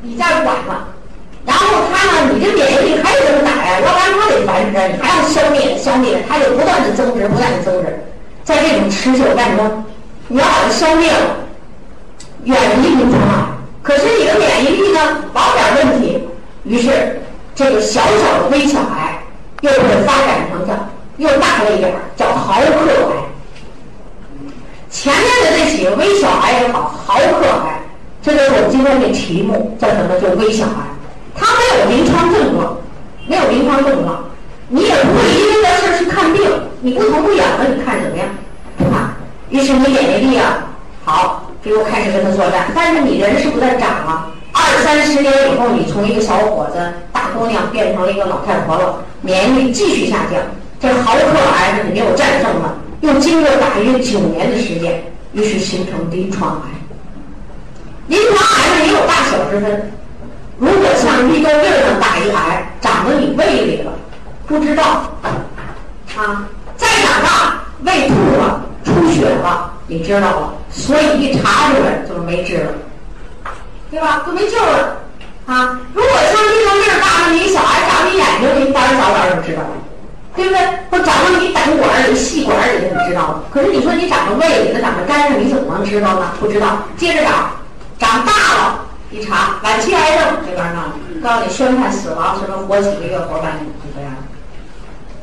[0.00, 0.88] 你再不管了，
[1.44, 8.02] 然后它呢，你这免疫力还得这么打呀，要不然它得繁殖，你还要消灭，消灭，它就不断的增殖，不断的增殖，
[8.42, 9.84] 在这种持久战中，
[10.28, 11.36] 你要把它消灭了，
[12.44, 13.46] 远离临床癌，
[13.82, 14.98] 可是你的免疫力呢，
[15.34, 16.26] 老点问题，
[16.64, 17.20] 于是。
[17.58, 19.18] 这个小小的微小癌
[19.62, 20.74] 又会发展成叫
[21.16, 23.16] 又大了一点儿，叫毫克癌。
[24.90, 27.75] 前面的这几个微小癌也好，毫克癌，
[28.26, 30.18] 这就是我们今天的题目，叫什么？
[30.18, 30.82] 叫微小癌。
[31.32, 32.76] 它没有临床症状，
[33.28, 34.24] 没有临床症状，
[34.68, 36.42] 你也不会因为这事儿去看病，
[36.80, 38.24] 你不疼不痒的，你看什么呀？
[38.76, 39.14] 不看。
[39.48, 40.66] 于是你免疫力啊
[41.04, 44.28] 好，就又开始跟他作战，但是你人是不是在长啊？
[44.50, 46.78] 二三十年以后，你从一个小伙子、
[47.12, 50.42] 大姑娘变成了一个老太婆了，免疫力继续下降。
[50.80, 55.00] 这毫克癌你没有战胜了，又经过大约九年的时间，
[55.32, 56.74] 于是形成临床癌。
[58.08, 59.92] 临床癌呢也有大小之分，
[60.58, 63.92] 如果像绿豆粒儿那大一癌，长到你胃里了，
[64.46, 65.10] 不知道
[66.16, 72.72] 啊，再长大胃吐了、出血了，你知道了，所以一查出来就是没治了。
[73.88, 74.24] 对吧？
[74.26, 74.96] 就没救了，
[75.46, 75.78] 啊！
[75.94, 79.68] 如果像绿豆粒儿大的，你小孩长你眼睛里，当然早点就知道了，
[80.34, 80.60] 对不对？
[80.90, 83.44] 或长到你胆管里、细管里，你知道了。
[83.48, 86.32] 可是你说你长到胃里，它长到肝上，你怎么能知道呢？
[86.40, 86.82] 不知道。
[86.96, 87.48] 接着长，
[87.98, 94.14] 长大了，一查晚期癌症，这边呢，告诉你宣判死亡，什么活几个月，活半年，就这样。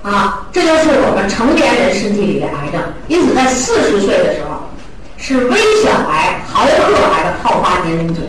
[0.04, 2.82] 啊，这就是我们成年人身体里的癌症。
[3.08, 4.70] 因此，在四十岁的时候，
[5.18, 6.72] 是微小癌、毫克
[7.14, 8.22] 癌的好发年龄组。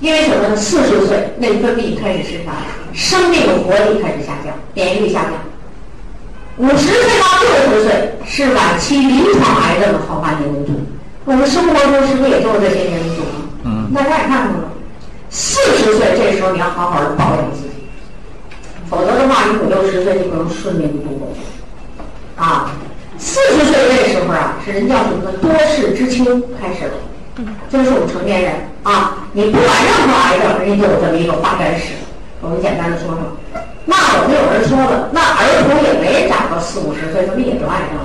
[0.00, 0.56] 因为什么呢？
[0.56, 2.54] 四十岁内分泌开始失常，
[2.92, 5.32] 生命活力开始下降，免疫力下降。
[6.58, 10.72] 五十岁到六十岁是晚期临床癌症的好发年龄组。
[11.24, 13.21] 我们生活中是不是也就是这些年龄组
[13.94, 14.68] 大家也看看了，
[15.28, 17.74] 四十岁这时候你要好好的保养自己，
[18.88, 21.28] 否则的话，你五六十岁就不能顺利的度过。
[22.36, 22.70] 啊，
[23.18, 25.32] 四十岁这时候啊，是人叫什么呢？
[25.40, 26.24] 多事之秋
[26.60, 26.94] 开始了。
[27.70, 28.52] 这是我们成年人
[28.82, 31.94] 啊，你不管任何癌症，人家都有这么一个发展史。
[32.40, 33.18] 我们简单的说说。
[33.84, 37.98] 那我们有人说了，那儿童也没长到四五十岁，怎么也得癌症？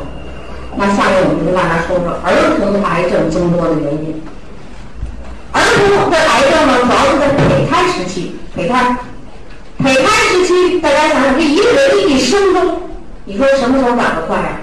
[0.76, 4.22] 那下面我们就跟大家说说儿童癌症增多的原因。
[5.58, 5.64] 儿
[5.96, 8.36] 童的癌症呢，主要是在胚胎时期。
[8.56, 8.96] 胚胎，
[9.80, 12.82] 胚胎时期，大家想想，这一个人一生中，
[13.26, 14.60] 你说什么时候长得快呀？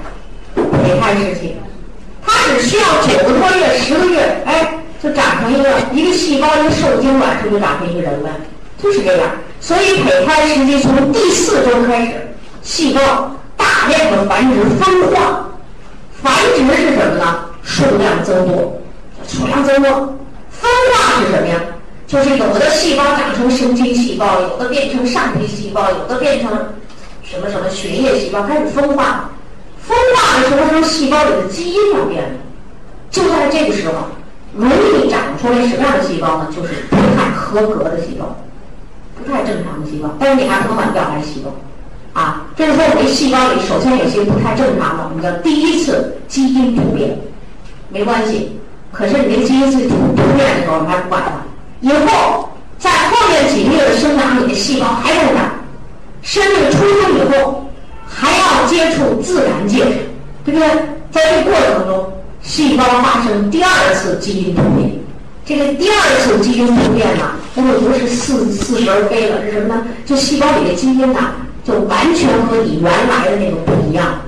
[0.54, 1.56] 胚胎时期。
[2.26, 8.30] 它只需要九个多月、十个月，哎，就长成一个一个细胞，一个受精卵，是不是长成一个人了？
[8.82, 9.28] 就是这样。
[9.60, 12.12] 所以胚胎时期从第四周开始，
[12.62, 15.48] 细胞大量的繁殖分化。
[16.22, 17.44] 繁殖是什么呢？
[17.62, 18.80] 数量增多，
[19.28, 20.16] 数量增多。
[21.20, 21.60] 是什么呀？
[22.06, 26.50] 就是有的细胞长成神经细胞，有的变成上皮细胞，有的变成
[27.22, 29.30] 什么什么血液细胞，开始分化。
[29.80, 32.30] 分化的时候，它细胞里的基因要变了。
[33.10, 33.94] 就在这个时候，
[34.56, 36.48] 容易长出来什么样的细胞呢？
[36.54, 38.36] 就是不太合格的细胞，
[39.16, 40.08] 不太正常的细胞。
[40.18, 47.18] 但是你还不能管掉癌细胞，啊，这是说我们细胞里首先有些不太正常的，我们叫第一次基因突变，
[47.88, 48.58] 没关系，
[48.94, 51.42] 可是你的基因是突突变的时候，你还不管它。
[51.80, 55.52] 以后在后面几个月的生长，你的细胞还在那
[56.22, 57.68] 生命出生以后
[58.06, 59.84] 还要接触自然界，
[60.44, 60.68] 对不对？
[61.10, 64.90] 在这过程中，细胞发生第二次基因突变。
[65.44, 69.86] 这个第二次基因突变呢，那就不是似似是而非了，是什么呢？
[70.06, 71.32] 就细胞里的基因呐，
[71.64, 74.20] 就完全和你原来的那个不一样。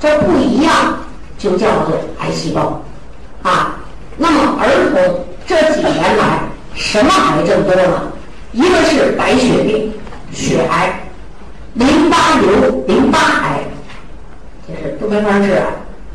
[0.00, 0.98] 这不一样
[1.38, 2.82] 就叫做癌细胞，
[3.42, 3.75] 啊。
[4.16, 6.40] 那么儿童这几年来
[6.74, 8.12] 什么癌症多了？
[8.52, 9.92] 一个是白血病、
[10.32, 10.98] 血癌、
[11.74, 13.60] 淋巴瘤、淋巴癌，
[14.66, 15.66] 就是都没法治啊。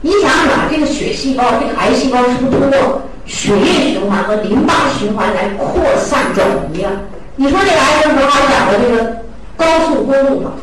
[0.01, 6.91] 你想想，这个血细胞、这个癌细胞是不是通过血液循环和淋巴循环来扩散转移啊？
[7.35, 9.17] 你说这个癌症不还讲的这个
[9.55, 10.53] 高速公路吗？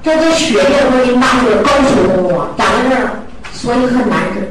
[0.00, 3.10] 这个血液和淋巴是高速公路啊，长在这儿，
[3.52, 4.48] 所以很难治。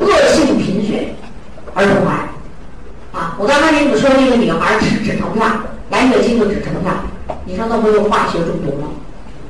[0.00, 0.73] 恶性贫血，
[1.74, 5.44] 儿童癌，啊，我刚才给你们说那个女孩吃止疼片，
[5.90, 6.94] 来月经就止疼片，
[7.44, 8.88] 你说那不就化学中毒吗？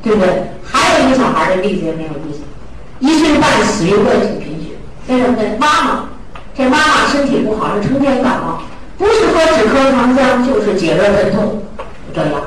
[0.03, 0.51] 对不对？
[0.65, 2.41] 还有一个小孩的例子也没有意思，
[3.01, 4.73] 一岁半死于恶性贫血，
[5.09, 5.43] 为什么呢？
[5.59, 6.05] 妈妈，
[6.57, 8.63] 这妈妈身体不好，是成天感冒，
[8.97, 11.63] 不是喝止咳糖浆，就是解热镇痛，
[12.15, 12.41] 这样，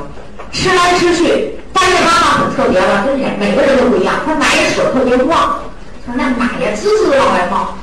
[0.51, 5.59] 吃来吃去，但是妈妈很特别了，跟每每个人都不一样，她奶水特别旺，
[6.03, 7.76] 她那奶呀滋滋往外冒。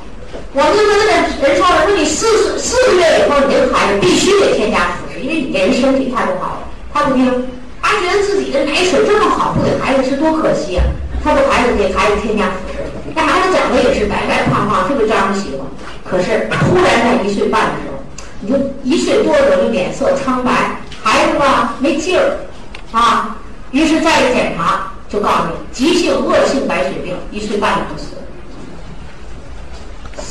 [0.57, 1.11] 我们就跟那个
[1.47, 6.59] 人说了，说你四四个月以后，你这个孩子必须得添加辅食，因为你这人身体太不好了。
[6.93, 7.45] 他不听，
[7.81, 10.83] 他觉得自己的奶水这么好，不给孩子吃多可惜啊！
[11.21, 12.79] 他给孩子给孩子添加辅食，
[13.13, 15.67] 那孩子长得也是白白胖胖，特别招人喜欢。
[16.09, 17.99] 可是突然在一岁半的时候，
[18.39, 22.47] 你就一岁多的时候就脸色苍白，孩子吧没劲儿
[22.93, 23.35] 啊。
[23.71, 28.14] 于是再一检查，就告诉你急性恶性白血病，一岁半就死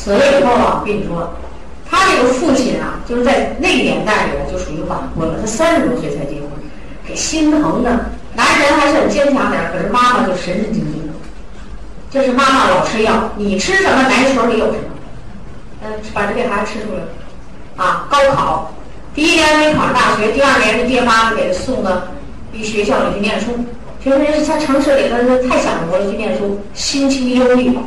[0.05, 1.33] 死了以后啊，我跟你说，
[1.89, 5.39] 他这个父亲啊，就是在那个年代里就属于晚婚了。
[5.41, 6.51] 他三十多岁才结婚，
[7.09, 8.11] 给心疼的。
[8.37, 11.15] 男人还是很坚强点可是妈妈就神神经经的。
[12.11, 14.79] 这是妈妈老吃药，你吃什么奶水里有什么？
[15.85, 17.83] 嗯，把这个孩子吃出来。
[17.83, 18.75] 啊，高考
[19.15, 21.91] 第一年没考上大学，第二年他爹妈给他送到
[22.53, 23.47] 一学校里去念书。
[24.03, 25.17] 平时在城市里头
[25.49, 27.79] 太享福了，去念书，心情忧郁。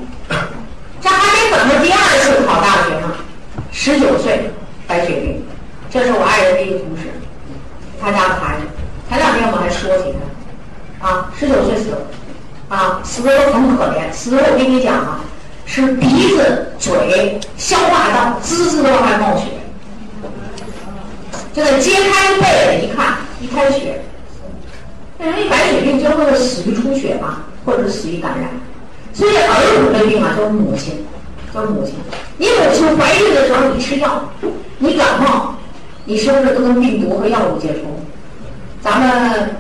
[1.02, 3.14] 这还没等他第二次考大学呢，
[3.72, 4.50] 十九岁
[4.88, 5.46] 白血病，
[5.90, 7.04] 这是我爱人的一个同事，
[8.02, 8.64] 他家的孩子，
[9.10, 10.14] 前两天我们还说起
[11.00, 11.98] 他，啊，十九岁死了，
[12.70, 15.20] 啊，死的都很可怜，死的我跟你讲啊，
[15.66, 19.46] 是鼻子、嘴、消化道滋滋的往外冒血，
[21.54, 24.02] 就得揭开被子一看，一开血，
[25.18, 28.50] 那人一白血病就会死于出血嘛，或者是死于感染。
[29.18, 31.04] 所以儿童的病啊，叫母亲，
[31.52, 31.96] 叫母亲。
[32.38, 34.22] 你母亲怀孕的时候，你吃药，
[34.78, 35.56] 你感冒，
[36.06, 38.00] 你是不是都跟病毒和药物接触？
[38.80, 39.56] 咱们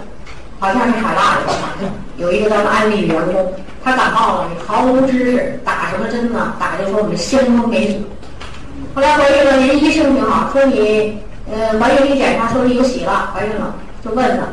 [0.59, 3.51] 好像是海拉的，有一个咱们安利员工，
[3.83, 6.53] 他感冒了，你毫无知识，打什么针呢？
[6.59, 7.95] 打就说我们先锋霉素。
[8.93, 11.17] 后来怀孕了，人医生挺好，说你
[11.51, 13.73] 呃怀孕一检查说你有喜了，怀孕了，
[14.05, 14.43] 就问他。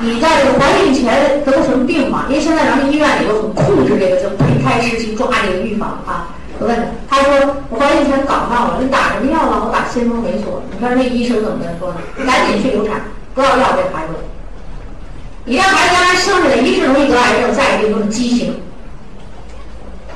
[0.00, 0.28] 你在
[0.58, 2.24] 怀孕前得过什么病吗？
[2.28, 6.34] 因为现在咱们医院里都很控制这个，就胚胎时期抓这个预防啊。
[6.58, 6.76] 我问
[7.08, 9.66] 他，他说我怀孕前感冒了，你打什么药了？
[9.66, 10.62] 我打先锋霉素。
[10.72, 11.96] 你看那医生怎么跟他说呢？
[12.16, 13.02] 你赶紧去流产，
[13.34, 14.14] 不要要这孩子。
[15.44, 18.60] 你让孩子将来生下来，一是容易得癌症，再一个就是畸形。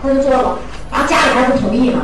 [0.03, 0.59] 他就做了，
[0.91, 2.01] 然后家里还不同意呢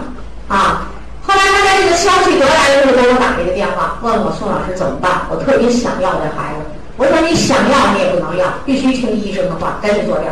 [0.48, 0.88] 啊。
[1.22, 5.22] 后来他在这个消息得来的时候，给我打了一个电话，问我宋老师怎么办？
[5.30, 6.60] 我特别想要这孩子。
[6.96, 10.30] 我说你想要你也不能要，必须听医生的话，赶紧做掉，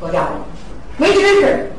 [0.00, 0.32] 做掉了。
[0.98, 1.72] 没知识，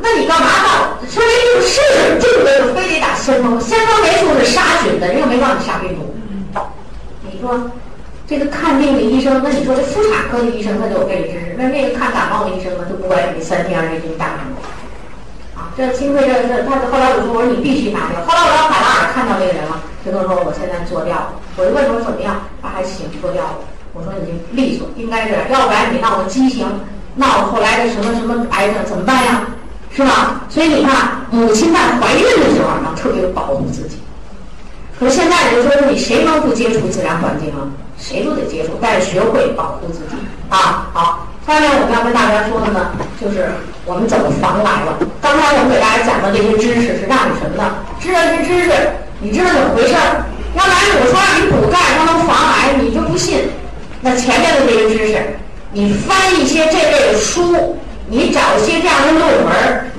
[0.00, 0.96] 那你干嘛到？
[1.06, 6.14] 说明就是就得非得打先锋，先锋霉素是杀菌的，又没让你杀病毒。
[7.22, 7.70] 你说
[8.26, 15.60] 这个看病的医生，那你说这妇产科的医生他就有这个知识，那那个看感冒的医生呢，就不管你三天二十一大感冒。
[15.60, 18.24] 啊，这幸亏这这他后来我说我说你必须拿掉。
[18.24, 21.32] 后来我让海拉尔看到这个人了，就跟我说我现在做掉了。
[21.56, 22.36] 我就问他说怎么样？
[22.62, 23.54] 他还行，做掉了。
[23.92, 26.66] 我说你利索，应该是，要不然你闹个畸形，
[27.16, 29.42] 闹后来的什么什么癌症怎么办呀？
[29.94, 30.40] 是吧？
[30.48, 33.98] 所以你看，母亲在怀孕的时候呢，特别保护自己。
[34.98, 37.68] 可是现在人说你谁能不接触自然环境啊？
[37.98, 40.16] 谁都得接触，但是学会保护自己
[40.48, 40.88] 啊。
[40.94, 43.50] 好，下面我们要跟大家说的呢，就是
[43.84, 44.98] 我们怎么防癌了。
[45.20, 47.74] 刚才我们给大家讲的这些知识是让你什么呢？
[48.00, 48.72] 知道这些知识，
[49.20, 50.24] 你知道怎么回事儿？
[50.54, 53.50] 要来我说让你补钙，它能防癌，你就不信。
[54.00, 55.36] 那前面的这些知识，
[55.72, 57.76] 你翻一些这类的书，
[58.08, 59.91] 你找一些这样的论文，